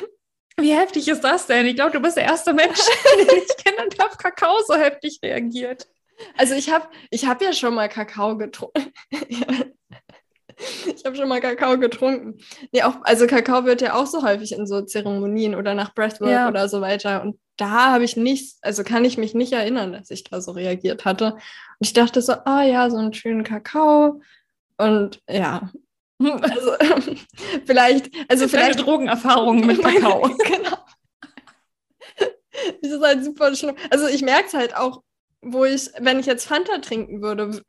Wie 0.57 0.73
heftig 0.73 1.09
ist 1.09 1.23
das 1.23 1.47
denn? 1.47 1.67
Ich 1.67 1.77
glaube, 1.77 1.93
du 1.93 2.01
bist 2.01 2.17
der 2.17 2.25
erste 2.25 2.53
Mensch, 2.53 2.79
den 3.19 3.37
ich 3.37 3.65
kenne, 3.65 3.89
der 3.89 4.07
auf 4.07 4.17
Kakao 4.17 4.59
so 4.67 4.75
heftig 4.75 5.19
reagiert. 5.23 5.89
Also 6.37 6.55
ich 6.55 6.71
habe 6.71 6.87
ich 7.11 7.27
hab 7.27 7.43
ja 7.43 7.53
schon 7.53 7.75
mal 7.75 7.89
Kakao 7.89 8.37
getrunken. 8.37 8.93
ich 10.87 11.05
habe 11.05 11.17
schon 11.17 11.29
mal 11.29 11.41
Kakao 11.41 11.79
getrunken. 11.79 12.39
Nee, 12.73 12.83
auch, 12.83 12.97
also 13.03 13.27
Kakao 13.27 13.65
wird 13.65 13.81
ja 13.81 13.95
auch 13.95 14.07
so 14.07 14.23
häufig 14.23 14.53
in 14.53 14.67
so 14.67 14.83
Zeremonien 14.83 15.55
oder 15.55 15.75
nach 15.75 15.95
Breathwork 15.95 16.31
ja. 16.31 16.49
oder 16.49 16.69
so 16.69 16.81
weiter. 16.81 17.23
Und 17.23 17.39
da 17.57 17.93
habe 17.93 18.05
ich 18.05 18.17
nicht, 18.17 18.57
also 18.63 18.85
kann 18.85 19.05
ich 19.05 19.19
mich 19.19 19.35
nicht 19.35 19.53
erinnern, 19.53 19.93
dass 19.93 20.11
ich 20.11 20.25
da 20.25 20.41
so 20.41 20.53
reagiert 20.53 21.05
hatte. 21.05 21.35
Und 21.35 21.43
ich 21.81 21.93
dachte 21.93 22.23
so, 22.23 22.33
ah 22.45 22.63
ja, 22.63 22.91
so 22.91 22.97
einen 22.97 23.15
schönen 23.15 23.45
Kakao. 23.45 24.21
Und 24.77 25.21
ja, 25.29 25.71
also 26.21 26.73
vielleicht, 27.67 28.11
also 28.29 28.49
vielleicht 28.49 28.81
Drogenerfahrungen 28.81 29.67
mit 29.67 29.83
Kakao. 29.83 30.29
genau. 30.45 30.79
Das 32.83 32.91
ist 32.91 33.03
halt 33.03 33.25
super 33.25 33.55
schlimm. 33.55 33.77
Also 33.91 34.09
ich 34.09 34.23
merke 34.23 34.47
es 34.49 34.55
halt 34.55 34.77
auch 34.77 35.03
wo 35.41 35.65
ich, 35.65 35.91
wenn 36.01 36.19
ich 36.19 36.27
jetzt 36.27 36.47
Fanta 36.47 36.79
trinken 36.79 37.23
würde, 37.23 37.63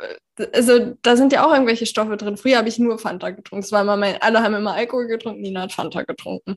also 0.53 0.95
da 1.01 1.15
sind 1.15 1.31
ja 1.31 1.45
auch 1.45 1.53
irgendwelche 1.53 1.85
Stoffe 1.85 2.17
drin. 2.17 2.38
Früher 2.38 2.57
habe 2.57 2.69
ich 2.69 2.79
nur 2.79 2.97
Fanta 2.97 3.29
getrunken. 3.29 3.61
Das 3.61 3.71
war 3.71 3.81
immer 3.81 3.97
mein, 3.97 4.21
alle 4.21 4.41
haben 4.41 4.55
immer 4.55 4.73
Alkohol 4.73 5.07
getrunken, 5.07 5.41
Nina 5.41 5.61
hat 5.61 5.73
Fanta 5.73 6.03
getrunken. 6.03 6.55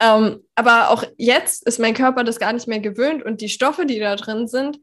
Ähm, 0.00 0.40
aber 0.54 0.90
auch 0.90 1.04
jetzt 1.16 1.66
ist 1.66 1.80
mein 1.80 1.94
Körper 1.94 2.24
das 2.24 2.38
gar 2.38 2.52
nicht 2.52 2.68
mehr 2.68 2.80
gewöhnt 2.80 3.22
und 3.22 3.40
die 3.40 3.48
Stoffe, 3.48 3.86
die 3.86 3.98
da 3.98 4.16
drin 4.16 4.46
sind, 4.48 4.78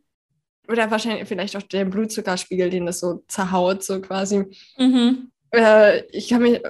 oder 0.67 0.89
wahrscheinlich 0.89 1.27
vielleicht 1.27 1.55
auch 1.55 1.63
der 1.63 1.85
Blutzuckerspiegel, 1.85 2.69
den 2.69 2.85
das 2.85 2.99
so 2.99 3.23
zerhaut, 3.27 3.83
so 3.83 3.99
quasi. 3.99 4.45
Mhm. 4.77 5.31
Äh, 5.51 6.05
ich 6.11 6.29
kann 6.29 6.41
mich, 6.41 6.61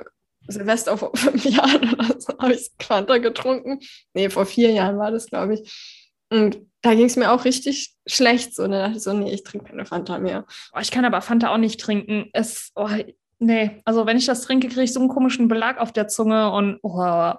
Silvester 0.47 0.97
vor 0.97 1.11
fünf 1.15 1.45
Jahren 1.45 1.93
oder 1.93 2.19
so 2.19 2.37
habe 2.39 2.53
ich 2.53 2.71
Fanta 2.81 3.19
getrunken. 3.19 3.79
Nee, 4.13 4.29
vor 4.29 4.45
vier 4.45 4.71
Jahren 4.71 4.97
war 4.97 5.11
das, 5.11 5.27
glaube 5.27 5.55
ich. 5.55 6.03
Und 6.29 6.59
da 6.81 6.95
ging 6.95 7.05
es 7.05 7.15
mir 7.15 7.31
auch 7.31 7.45
richtig 7.45 7.95
schlecht. 8.07 8.55
So, 8.55 8.63
und 8.63 8.71
dann 8.71 8.81
dachte 8.81 8.97
ich 8.97 9.03
so, 9.03 9.13
nee, 9.13 9.31
ich 9.31 9.43
trinke 9.43 9.69
keine 9.69 9.85
Fanta 9.85 10.19
mehr. 10.19 10.45
Oh, 10.73 10.79
ich 10.79 10.91
kann 10.91 11.05
aber 11.05 11.21
Fanta 11.21 11.53
auch 11.53 11.57
nicht 11.57 11.79
trinken. 11.79 12.29
Es, 12.33 12.71
oh, 12.75 12.89
nee, 13.39 13.81
also 13.85 14.05
wenn 14.05 14.17
ich 14.17 14.25
das 14.25 14.41
trinke, 14.41 14.67
kriege 14.67 14.83
ich 14.83 14.93
so 14.93 14.99
einen 14.99 15.09
komischen 15.09 15.47
Belag 15.47 15.79
auf 15.79 15.91
der 15.91 16.07
Zunge 16.07 16.51
und 16.51 16.79
oh. 16.81 17.33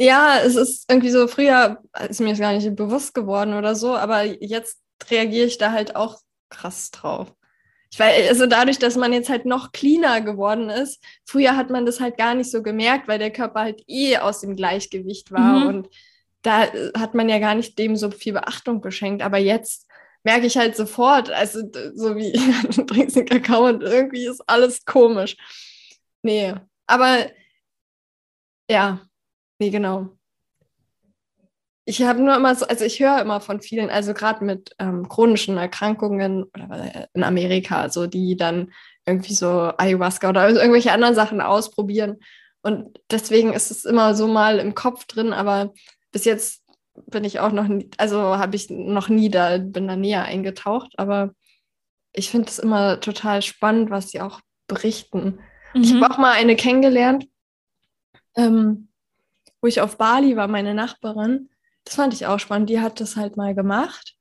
Ja, 0.00 0.38
es 0.44 0.54
ist 0.54 0.84
irgendwie 0.88 1.10
so, 1.10 1.26
früher 1.26 1.82
ist 2.08 2.20
mir 2.20 2.30
das 2.30 2.38
gar 2.38 2.52
nicht 2.52 2.76
bewusst 2.76 3.14
geworden 3.14 3.54
oder 3.54 3.74
so, 3.74 3.96
aber 3.96 4.22
jetzt 4.22 4.78
reagiere 5.10 5.46
ich 5.46 5.58
da 5.58 5.72
halt 5.72 5.96
auch 5.96 6.20
krass 6.50 6.90
drauf. 6.90 7.34
Ich 7.90 7.98
weiß, 7.98 8.28
also 8.28 8.46
dadurch, 8.46 8.78
dass 8.78 8.96
man 8.96 9.12
jetzt 9.12 9.28
halt 9.28 9.44
noch 9.46 9.72
cleaner 9.72 10.20
geworden 10.20 10.70
ist, 10.70 11.02
früher 11.24 11.56
hat 11.56 11.70
man 11.70 11.86
das 11.86 12.00
halt 12.00 12.16
gar 12.16 12.34
nicht 12.34 12.50
so 12.50 12.62
gemerkt, 12.62 13.08
weil 13.08 13.18
der 13.18 13.32
Körper 13.32 13.60
halt 13.60 13.82
eh 13.86 14.18
aus 14.18 14.40
dem 14.40 14.56
Gleichgewicht 14.56 15.32
war 15.32 15.60
mhm. 15.60 15.66
und 15.66 15.88
da 16.48 16.64
äh, 16.64 16.92
hat 16.96 17.14
man 17.14 17.28
ja 17.28 17.38
gar 17.38 17.54
nicht 17.54 17.78
dem 17.78 17.96
so 17.96 18.10
viel 18.10 18.32
Beachtung 18.32 18.80
geschenkt. 18.80 19.22
Aber 19.22 19.38
jetzt 19.38 19.86
merke 20.24 20.46
ich 20.46 20.56
halt 20.56 20.76
sofort, 20.76 21.30
also 21.30 21.60
so 21.94 22.16
wie 22.16 22.32
du 22.74 22.82
trinkst 22.84 23.16
den 23.16 23.26
Kakao 23.26 23.66
und 23.66 23.82
irgendwie 23.82 24.26
ist 24.26 24.42
alles 24.46 24.84
komisch. 24.84 25.36
Nee, 26.22 26.54
aber 26.86 27.26
ja, 28.70 29.00
nee, 29.58 29.70
genau. 29.70 30.08
Ich 31.84 32.02
habe 32.02 32.20
nur 32.20 32.36
immer 32.36 32.54
so, 32.54 32.66
also 32.66 32.84
ich 32.84 33.00
höre 33.00 33.20
immer 33.22 33.40
von 33.40 33.62
vielen, 33.62 33.88
also 33.88 34.12
gerade 34.12 34.44
mit 34.44 34.74
ähm, 34.78 35.08
chronischen 35.08 35.56
Erkrankungen 35.56 36.44
oder 36.44 36.94
äh, 36.94 37.06
in 37.14 37.24
Amerika, 37.24 37.88
so 37.88 38.06
die 38.06 38.36
dann 38.36 38.72
irgendwie 39.06 39.32
so 39.32 39.72
Ayahuasca 39.78 40.28
oder 40.28 40.50
irgendwelche 40.50 40.92
anderen 40.92 41.14
Sachen 41.14 41.40
ausprobieren. 41.40 42.18
Und 42.62 43.00
deswegen 43.10 43.54
ist 43.54 43.70
es 43.70 43.86
immer 43.86 44.14
so 44.14 44.26
mal 44.26 44.58
im 44.58 44.74
Kopf 44.74 45.06
drin, 45.06 45.32
aber 45.32 45.72
bis 46.18 46.24
jetzt 46.24 46.64
bin 47.06 47.22
ich 47.22 47.38
auch 47.38 47.52
noch 47.52 47.68
nie, 47.68 47.88
also 47.96 48.18
habe 48.38 48.56
ich 48.56 48.70
noch 48.70 49.08
nie 49.08 49.30
da, 49.30 49.58
bin 49.58 49.86
da 49.86 49.94
näher 49.94 50.24
eingetaucht, 50.24 50.94
aber 50.98 51.32
ich 52.12 52.28
finde 52.28 52.48
es 52.48 52.58
immer 52.58 52.98
total 52.98 53.40
spannend, 53.40 53.90
was 53.90 54.10
sie 54.10 54.20
auch 54.20 54.40
berichten. 54.66 55.38
Mhm. 55.74 55.82
Ich 55.82 55.94
habe 55.94 56.12
auch 56.12 56.18
mal 56.18 56.32
eine 56.32 56.56
kennengelernt, 56.56 57.28
ähm, 58.34 58.88
wo 59.60 59.68
ich 59.68 59.80
auf 59.80 59.96
Bali 59.96 60.36
war, 60.36 60.48
meine 60.48 60.74
Nachbarin. 60.74 61.50
Das 61.84 61.94
fand 61.94 62.12
ich 62.14 62.26
auch 62.26 62.40
spannend. 62.40 62.68
Die 62.68 62.80
hat 62.80 63.00
das 63.00 63.14
halt 63.14 63.36
mal 63.36 63.54
gemacht. 63.54 64.16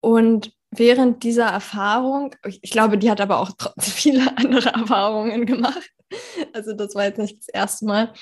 Und 0.00 0.52
während 0.70 1.24
dieser 1.24 1.46
Erfahrung, 1.46 2.36
ich 2.44 2.70
glaube, 2.70 2.96
die 2.96 3.10
hat 3.10 3.20
aber 3.20 3.40
auch 3.40 3.50
viele 3.80 4.36
andere 4.38 4.68
Erfahrungen 4.68 5.46
gemacht. 5.46 5.90
Also 6.52 6.74
das 6.74 6.94
war 6.94 7.06
jetzt 7.06 7.18
nicht 7.18 7.38
das 7.38 7.48
erste 7.48 7.86
Mal. 7.86 8.12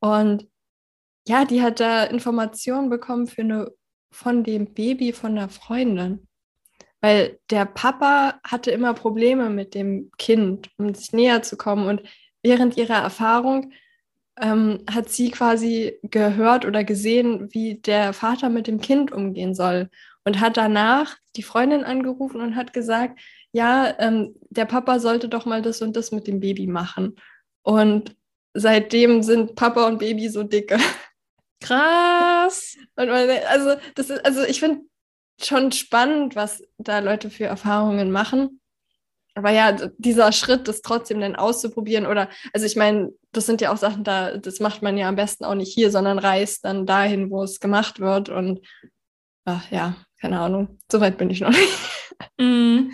Und 0.00 0.46
ja, 1.28 1.44
die 1.44 1.62
hat 1.62 1.80
da 1.80 2.04
Informationen 2.04 2.88
bekommen 2.88 3.26
für 3.26 3.42
eine, 3.42 3.70
von 4.10 4.44
dem 4.44 4.72
Baby 4.72 5.12
von 5.12 5.32
einer 5.32 5.48
Freundin. 5.48 6.26
Weil 7.00 7.38
der 7.50 7.66
Papa 7.66 8.40
hatte 8.42 8.70
immer 8.70 8.94
Probleme 8.94 9.50
mit 9.50 9.74
dem 9.74 10.10
Kind, 10.18 10.70
um 10.78 10.94
sich 10.94 11.12
näher 11.12 11.42
zu 11.42 11.56
kommen. 11.56 11.86
Und 11.86 12.02
während 12.42 12.76
ihrer 12.76 12.96
Erfahrung 12.96 13.72
ähm, 14.40 14.84
hat 14.90 15.10
sie 15.10 15.30
quasi 15.30 15.98
gehört 16.02 16.64
oder 16.64 16.82
gesehen, 16.82 17.48
wie 17.52 17.76
der 17.76 18.12
Vater 18.12 18.48
mit 18.48 18.66
dem 18.66 18.80
Kind 18.80 19.12
umgehen 19.12 19.54
soll. 19.54 19.90
Und 20.24 20.40
hat 20.40 20.56
danach 20.56 21.16
die 21.36 21.42
Freundin 21.42 21.84
angerufen 21.84 22.40
und 22.40 22.56
hat 22.56 22.72
gesagt, 22.72 23.20
ja, 23.52 23.94
ähm, 23.98 24.34
der 24.50 24.64
Papa 24.64 24.98
sollte 24.98 25.28
doch 25.28 25.46
mal 25.46 25.62
das 25.62 25.82
und 25.82 25.94
das 25.94 26.10
mit 26.10 26.26
dem 26.26 26.40
Baby 26.40 26.66
machen. 26.66 27.16
Und 27.62 28.16
seitdem 28.54 29.22
sind 29.22 29.54
Papa 29.54 29.86
und 29.86 29.98
Baby 29.98 30.28
so 30.28 30.42
dicke. 30.42 30.78
Krass. 31.60 32.76
Und 32.96 33.08
meine, 33.08 33.46
also, 33.48 33.76
das 33.94 34.10
ist, 34.10 34.24
also 34.24 34.42
ich 34.44 34.60
finde 34.60 34.82
schon 35.40 35.72
spannend, 35.72 36.36
was 36.36 36.62
da 36.78 36.98
Leute 36.98 37.30
für 37.30 37.44
Erfahrungen 37.44 38.10
machen. 38.10 38.60
Aber 39.34 39.50
ja, 39.50 39.70
dieser 39.98 40.32
Schritt, 40.32 40.66
das 40.66 40.82
trotzdem 40.82 41.20
dann 41.20 41.36
auszuprobieren 41.36 42.06
oder, 42.06 42.28
also 42.52 42.66
ich 42.66 42.74
meine, 42.74 43.12
das 43.30 43.46
sind 43.46 43.60
ja 43.60 43.72
auch 43.72 43.76
Sachen, 43.76 44.02
da, 44.02 44.36
das 44.36 44.58
macht 44.58 44.82
man 44.82 44.98
ja 44.98 45.08
am 45.08 45.14
besten 45.14 45.44
auch 45.44 45.54
nicht 45.54 45.72
hier, 45.72 45.92
sondern 45.92 46.18
reist 46.18 46.64
dann 46.64 46.86
dahin, 46.86 47.30
wo 47.30 47.44
es 47.44 47.60
gemacht 47.60 48.00
wird. 48.00 48.30
Und 48.30 48.60
ach, 49.44 49.70
ja, 49.70 49.96
keine 50.20 50.40
Ahnung, 50.40 50.78
soweit 50.90 51.18
bin 51.18 51.30
ich 51.30 51.40
noch 51.40 51.50
nicht. 51.50 51.72
Mm. 52.36 52.90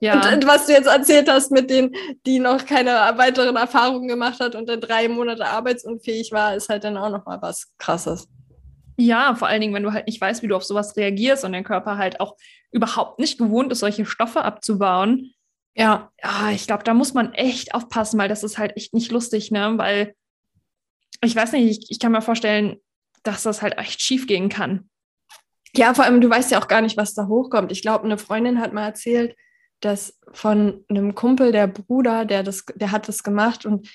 Ja. 0.00 0.14
Und, 0.14 0.34
und, 0.34 0.46
was 0.46 0.66
du 0.66 0.72
jetzt 0.72 0.88
erzählt 0.88 1.28
hast 1.28 1.50
mit 1.50 1.70
denen, 1.70 1.94
die 2.26 2.38
noch 2.38 2.66
keine 2.66 2.90
weiteren 3.16 3.56
Erfahrungen 3.56 4.08
gemacht 4.08 4.40
hat 4.40 4.54
und 4.54 4.68
dann 4.68 4.80
drei 4.80 5.08
Monate 5.08 5.46
arbeitsunfähig 5.46 6.32
war, 6.32 6.54
ist 6.54 6.68
halt 6.68 6.84
dann 6.84 6.96
auch 6.96 7.10
nochmal 7.10 7.40
was 7.40 7.72
Krasses. 7.78 8.28
Ja, 8.98 9.34
vor 9.34 9.48
allen 9.48 9.60
Dingen, 9.60 9.74
wenn 9.74 9.82
du 9.82 9.92
halt 9.92 10.06
nicht 10.06 10.20
weißt, 10.20 10.42
wie 10.42 10.48
du 10.48 10.56
auf 10.56 10.64
sowas 10.64 10.96
reagierst 10.96 11.44
und 11.44 11.52
dein 11.52 11.64
Körper 11.64 11.98
halt 11.98 12.20
auch 12.20 12.36
überhaupt 12.72 13.18
nicht 13.18 13.38
gewohnt 13.38 13.72
ist, 13.72 13.80
solche 13.80 14.06
Stoffe 14.06 14.42
abzubauen. 14.42 15.32
Ja, 15.74 16.10
ja 16.22 16.50
ich 16.50 16.66
glaube, 16.66 16.84
da 16.84 16.94
muss 16.94 17.14
man 17.14 17.32
echt 17.34 17.74
aufpassen, 17.74 18.18
weil 18.18 18.28
das 18.28 18.42
ist 18.42 18.58
halt 18.58 18.76
echt 18.76 18.94
nicht 18.94 19.12
lustig, 19.12 19.50
ne? 19.50 19.74
Weil 19.76 20.14
ich 21.22 21.36
weiß 21.36 21.52
nicht, 21.52 21.82
ich, 21.82 21.90
ich 21.90 21.98
kann 21.98 22.12
mir 22.12 22.22
vorstellen, 22.22 22.76
dass 23.22 23.42
das 23.42 23.62
halt 23.62 23.78
echt 23.78 24.00
schief 24.00 24.26
gehen 24.26 24.48
kann. 24.48 24.88
Ja, 25.74 25.92
vor 25.92 26.04
allem, 26.04 26.20
du 26.20 26.30
weißt 26.30 26.50
ja 26.50 26.60
auch 26.60 26.68
gar 26.68 26.80
nicht, 26.80 26.96
was 26.96 27.14
da 27.14 27.26
hochkommt. 27.26 27.72
Ich 27.72 27.82
glaube, 27.82 28.04
eine 28.04 28.18
Freundin 28.18 28.60
hat 28.60 28.72
mal 28.72 28.86
erzählt, 28.86 29.36
dass 29.80 30.18
von 30.32 30.84
einem 30.88 31.14
Kumpel, 31.14 31.52
der 31.52 31.66
Bruder, 31.66 32.24
der 32.24 32.42
das, 32.42 32.64
der 32.74 32.92
hat 32.92 33.08
das 33.08 33.22
gemacht 33.22 33.66
und 33.66 33.88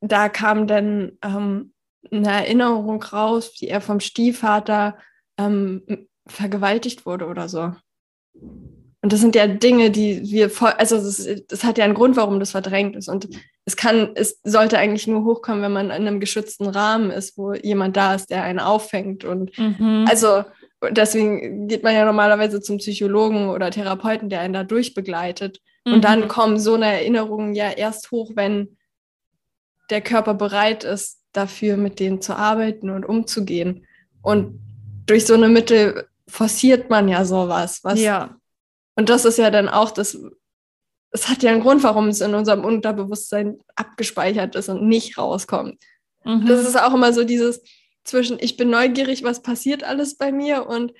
da 0.00 0.28
kam 0.28 0.66
dann 0.66 1.18
ähm, 1.22 1.72
eine 2.10 2.30
Erinnerung 2.30 3.02
raus, 3.02 3.52
wie 3.58 3.68
er 3.68 3.80
vom 3.80 4.00
Stiefvater 4.00 4.96
ähm, 5.38 5.82
vergewaltigt 6.26 7.06
wurde 7.06 7.26
oder 7.26 7.48
so. 7.48 7.72
Und 9.00 9.12
das 9.12 9.20
sind 9.20 9.36
ja 9.36 9.46
Dinge, 9.46 9.90
die 9.90 10.22
wir 10.24 10.50
voll, 10.50 10.70
also 10.70 10.96
das, 10.96 11.24
das, 11.46 11.62
hat 11.62 11.78
ja 11.78 11.84
einen 11.84 11.94
Grund, 11.94 12.16
warum 12.16 12.40
das 12.40 12.50
verdrängt 12.50 12.96
ist. 12.96 13.08
Und 13.08 13.28
es 13.64 13.76
kann, 13.76 14.10
es 14.16 14.40
sollte 14.42 14.76
eigentlich 14.78 15.06
nur 15.06 15.24
hochkommen, 15.24 15.62
wenn 15.62 15.72
man 15.72 15.86
in 15.86 15.92
einem 15.92 16.20
geschützten 16.20 16.66
Rahmen 16.66 17.10
ist, 17.10 17.38
wo 17.38 17.52
jemand 17.52 17.96
da 17.96 18.14
ist, 18.14 18.30
der 18.30 18.42
einen 18.42 18.58
auffängt. 18.58 19.24
Und 19.24 19.56
mhm. 19.56 20.04
also 20.08 20.44
deswegen 20.90 21.68
geht 21.68 21.82
man 21.82 21.94
ja 21.94 22.04
normalerweise 22.04 22.60
zum 22.60 22.78
Psychologen 22.78 23.48
oder 23.48 23.70
Therapeuten, 23.70 24.28
der 24.28 24.40
einen 24.40 24.54
da 24.54 24.64
durchbegleitet. 24.64 25.60
Mhm. 25.84 25.94
Und 25.94 26.04
dann 26.04 26.28
kommen 26.28 26.58
so 26.58 26.74
eine 26.74 26.86
Erinnerungen 26.86 27.54
ja 27.54 27.70
erst 27.70 28.10
hoch, 28.10 28.32
wenn 28.34 28.76
der 29.90 30.00
Körper 30.00 30.34
bereit 30.34 30.84
ist, 30.84 31.20
dafür 31.32 31.76
mit 31.76 32.00
denen 32.00 32.20
zu 32.20 32.36
arbeiten 32.36 32.90
und 32.90 33.04
umzugehen. 33.04 33.86
Und 34.22 34.60
durch 35.06 35.26
so 35.26 35.34
eine 35.34 35.48
Mittel 35.48 36.06
forciert 36.28 36.90
man 36.90 37.08
ja 37.08 37.24
sowas. 37.24 37.80
Was, 37.82 38.00
ja. 38.00 38.36
Und 38.96 39.08
das 39.08 39.24
ist 39.24 39.38
ja 39.38 39.50
dann 39.50 39.68
auch 39.68 39.90
das, 39.90 40.18
es 41.10 41.28
hat 41.28 41.42
ja 41.42 41.50
einen 41.50 41.62
Grund, 41.62 41.82
warum 41.82 42.08
es 42.08 42.20
in 42.20 42.34
unserem 42.34 42.64
Unterbewusstsein 42.64 43.58
abgespeichert 43.76 44.54
ist 44.54 44.68
und 44.68 44.86
nicht 44.86 45.16
rauskommt. 45.16 45.82
Mhm. 46.24 46.46
Das 46.46 46.66
ist 46.66 46.78
auch 46.78 46.94
immer 46.94 47.12
so 47.12 47.24
dieses 47.24 47.62
zwischen, 48.08 48.38
ich 48.40 48.56
bin 48.56 48.70
neugierig, 48.70 49.22
was 49.22 49.42
passiert 49.42 49.84
alles 49.84 50.16
bei 50.16 50.32
mir 50.32 50.66
und 50.66 50.92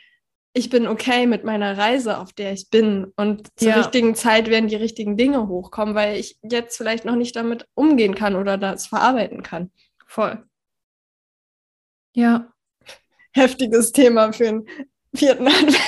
ich 0.53 0.71
bin 0.71 0.87
okay 0.87 1.27
mit 1.27 1.45
meiner 1.45 1.77
Reise, 1.77 2.19
auf 2.19 2.33
der 2.33 2.53
ich 2.53 2.71
bin. 2.71 3.13
Und 3.17 3.49
zur 3.57 3.71
ja. 3.71 3.77
richtigen 3.77 4.15
Zeit 4.15 4.49
werden 4.49 4.69
die 4.69 4.77
richtigen 4.77 5.17
Dinge 5.17 5.47
hochkommen, 5.49 5.95
weil 5.95 6.19
ich 6.19 6.39
jetzt 6.43 6.77
vielleicht 6.77 7.05
noch 7.05 7.17
nicht 7.17 7.37
damit 7.37 7.67
umgehen 7.75 8.15
kann 8.15 8.35
oder 8.35 8.59
das 8.59 8.87
verarbeiten 8.87 9.43
kann. 9.43 9.71
Voll. 10.07 10.45
Ja. 12.15 12.53
Heftiges 13.33 13.93
Thema 13.93 14.33
für 14.33 14.45
den 14.45 14.69
vierten 15.15 15.47
Advent. 15.47 15.79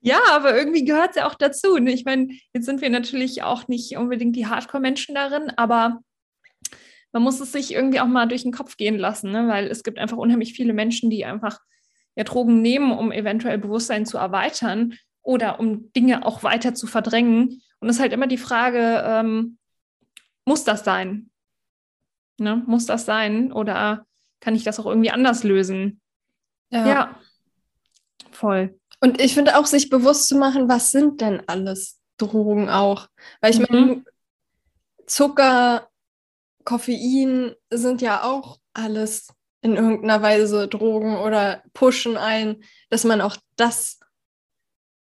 Ja, 0.00 0.20
aber 0.30 0.56
irgendwie 0.56 0.84
gehört 0.84 1.10
es 1.10 1.16
ja 1.16 1.26
auch 1.28 1.34
dazu. 1.34 1.78
Ne? 1.78 1.92
Ich 1.92 2.04
meine, 2.04 2.28
jetzt 2.54 2.64
sind 2.64 2.80
wir 2.80 2.90
natürlich 2.90 3.42
auch 3.42 3.66
nicht 3.66 3.96
unbedingt 3.96 4.36
die 4.36 4.46
Hardcore-Menschen 4.46 5.16
darin, 5.16 5.50
aber 5.56 6.00
man 7.16 7.22
muss 7.22 7.40
es 7.40 7.50
sich 7.50 7.72
irgendwie 7.72 7.98
auch 8.00 8.06
mal 8.06 8.28
durch 8.28 8.42
den 8.42 8.52
Kopf 8.52 8.76
gehen 8.76 8.98
lassen, 8.98 9.30
ne? 9.30 9.48
weil 9.48 9.68
es 9.68 9.82
gibt 9.82 9.98
einfach 9.98 10.18
unheimlich 10.18 10.52
viele 10.52 10.74
Menschen, 10.74 11.08
die 11.08 11.24
einfach 11.24 11.60
ja, 12.14 12.24
Drogen 12.24 12.60
nehmen, 12.60 12.92
um 12.92 13.10
eventuell 13.10 13.56
Bewusstsein 13.56 14.04
zu 14.04 14.18
erweitern 14.18 14.92
oder 15.22 15.58
um 15.58 15.90
Dinge 15.94 16.26
auch 16.26 16.42
weiter 16.42 16.74
zu 16.74 16.86
verdrängen. 16.86 17.62
Und 17.80 17.88
es 17.88 17.96
ist 17.96 18.02
halt 18.02 18.12
immer 18.12 18.26
die 18.26 18.36
Frage, 18.36 19.02
ähm, 19.06 19.56
muss 20.44 20.64
das 20.64 20.84
sein? 20.84 21.30
Ne? 22.36 22.62
Muss 22.66 22.84
das 22.84 23.06
sein? 23.06 23.50
Oder 23.50 24.04
kann 24.40 24.54
ich 24.54 24.64
das 24.64 24.78
auch 24.78 24.84
irgendwie 24.84 25.10
anders 25.10 25.42
lösen? 25.42 26.02
Ja. 26.68 26.86
ja. 26.86 27.20
Voll. 28.30 28.78
Und 29.00 29.22
ich 29.22 29.32
finde 29.32 29.56
auch, 29.56 29.64
sich 29.64 29.88
bewusst 29.88 30.28
zu 30.28 30.36
machen, 30.36 30.68
was 30.68 30.90
sind 30.90 31.22
denn 31.22 31.42
alles 31.46 31.98
Drogen 32.18 32.68
auch? 32.68 33.08
Weil 33.40 33.52
ich 33.52 33.58
mhm. 33.58 33.66
meine, 33.70 34.04
Zucker, 35.06 35.88
Koffein 36.66 37.54
sind 37.70 38.02
ja 38.02 38.24
auch 38.24 38.58
alles 38.74 39.28
in 39.62 39.76
irgendeiner 39.76 40.20
Weise 40.20 40.68
Drogen 40.68 41.16
oder 41.16 41.62
pushen 41.72 42.18
ein, 42.18 42.62
dass 42.90 43.04
man 43.04 43.22
auch 43.22 43.36
das 43.56 44.00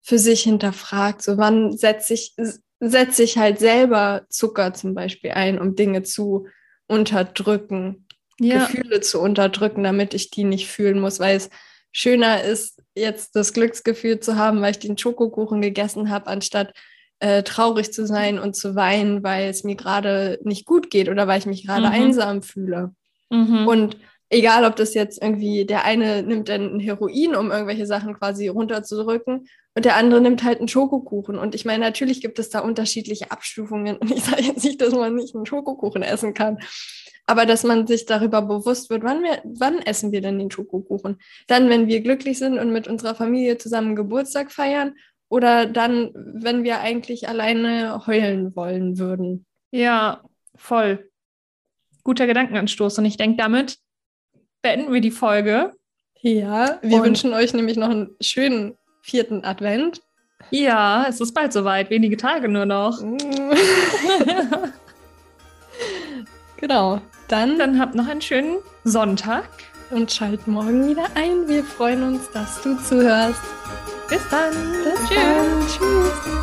für 0.02 0.18
sich 0.18 0.42
hinterfragt. 0.42 1.22
So, 1.22 1.38
wann 1.38 1.74
setze 1.76 2.12
ich, 2.12 2.34
setze 2.80 3.22
ich 3.22 3.38
halt 3.38 3.58
selber 3.58 4.26
Zucker 4.28 4.74
zum 4.74 4.94
Beispiel 4.94 5.30
ein, 5.30 5.58
um 5.58 5.74
Dinge 5.74 6.02
zu 6.02 6.48
unterdrücken, 6.88 8.06
ja. 8.38 8.66
Gefühle 8.66 9.00
zu 9.00 9.20
unterdrücken, 9.20 9.84
damit 9.84 10.14
ich 10.14 10.30
die 10.30 10.44
nicht 10.44 10.68
fühlen 10.68 11.00
muss, 11.00 11.20
weil 11.20 11.36
es 11.36 11.48
schöner 11.92 12.42
ist, 12.42 12.82
jetzt 12.94 13.36
das 13.36 13.52
Glücksgefühl 13.52 14.20
zu 14.20 14.36
haben, 14.36 14.60
weil 14.60 14.72
ich 14.72 14.78
den 14.80 14.98
Schokokuchen 14.98 15.62
gegessen 15.62 16.10
habe, 16.10 16.26
anstatt 16.26 16.74
äh, 17.22 17.44
traurig 17.44 17.92
zu 17.92 18.04
sein 18.04 18.40
und 18.40 18.56
zu 18.56 18.74
weinen, 18.74 19.22
weil 19.22 19.48
es 19.48 19.62
mir 19.62 19.76
gerade 19.76 20.40
nicht 20.42 20.66
gut 20.66 20.90
geht 20.90 21.08
oder 21.08 21.28
weil 21.28 21.38
ich 21.38 21.46
mich 21.46 21.64
gerade 21.64 21.86
mhm. 21.86 21.92
einsam 21.92 22.42
fühle. 22.42 22.94
Mhm. 23.30 23.68
Und 23.68 23.96
egal 24.28 24.64
ob 24.64 24.74
das 24.74 24.92
jetzt 24.94 25.22
irgendwie, 25.22 25.64
der 25.64 25.84
eine 25.84 26.24
nimmt 26.24 26.48
dann 26.48 26.74
ein 26.74 26.80
Heroin, 26.80 27.36
um 27.36 27.52
irgendwelche 27.52 27.86
Sachen 27.86 28.14
quasi 28.14 28.48
runterzudrücken 28.48 29.46
und 29.76 29.84
der 29.84 29.96
andere 29.96 30.20
nimmt 30.20 30.42
halt 30.42 30.58
einen 30.58 30.66
Schokokuchen. 30.66 31.38
Und 31.38 31.54
ich 31.54 31.64
meine, 31.64 31.84
natürlich 31.84 32.20
gibt 32.20 32.40
es 32.40 32.50
da 32.50 32.58
unterschiedliche 32.58 33.30
Abstufungen 33.30 33.96
und 34.00 34.10
ich 34.10 34.24
sage 34.24 34.42
jetzt 34.42 34.64
nicht, 34.64 34.80
dass 34.80 34.92
man 34.92 35.14
nicht 35.14 35.36
einen 35.36 35.46
Schokokuchen 35.46 36.02
essen 36.02 36.34
kann, 36.34 36.58
aber 37.26 37.46
dass 37.46 37.62
man 37.62 37.86
sich 37.86 38.04
darüber 38.04 38.42
bewusst 38.42 38.90
wird, 38.90 39.04
wann, 39.04 39.22
wir, 39.22 39.42
wann 39.44 39.78
essen 39.78 40.10
wir 40.10 40.22
denn 40.22 40.40
den 40.40 40.50
Schokokuchen? 40.50 41.18
Dann, 41.46 41.68
wenn 41.68 41.86
wir 41.86 42.00
glücklich 42.00 42.38
sind 42.38 42.58
und 42.58 42.72
mit 42.72 42.88
unserer 42.88 43.14
Familie 43.14 43.58
zusammen 43.58 43.94
Geburtstag 43.94 44.50
feiern 44.50 44.96
oder 45.32 45.64
dann, 45.64 46.10
wenn 46.14 46.62
wir 46.62 46.80
eigentlich 46.80 47.26
alleine 47.26 48.06
heulen 48.06 48.54
wollen 48.54 48.98
würden? 48.98 49.46
Ja, 49.70 50.20
voll. 50.54 51.08
Guter 52.04 52.26
Gedankenanstoß. 52.26 52.98
Und 52.98 53.06
ich 53.06 53.16
denke, 53.16 53.38
damit 53.38 53.78
beenden 54.60 54.92
wir 54.92 55.00
die 55.00 55.10
Folge. 55.10 55.72
Ja, 56.20 56.78
wir 56.82 56.98
Und 56.98 57.04
wünschen 57.04 57.32
euch 57.32 57.54
nämlich 57.54 57.78
noch 57.78 57.88
einen 57.88 58.10
schönen 58.20 58.76
vierten 59.00 59.42
Advent. 59.42 60.02
Ja, 60.50 61.06
es 61.08 61.18
ist 61.18 61.32
bald 61.32 61.54
soweit, 61.54 61.88
wenige 61.88 62.18
Tage 62.18 62.50
nur 62.50 62.66
noch. 62.66 63.00
genau. 66.58 67.00
Dann, 67.28 67.58
Dann 67.58 67.80
habt 67.80 67.94
noch 67.94 68.06
einen 68.06 68.20
schönen 68.20 68.58
Sonntag. 68.84 69.48
Und 69.88 70.12
schalt 70.12 70.46
morgen 70.46 70.90
wieder 70.90 71.06
ein. 71.14 71.48
Wir 71.48 71.64
freuen 71.64 72.02
uns, 72.02 72.30
dass 72.32 72.60
du 72.60 72.76
zuhörst. 72.76 73.40
Bis 74.12 74.28
dann. 74.28 74.52
Bis 74.52 75.08
Tschüss. 75.08 75.16
Dann. 75.16 75.66
Tschüss. 75.68 76.41